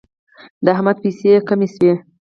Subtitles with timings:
[0.63, 1.93] د احمد پیسې کمې شوې.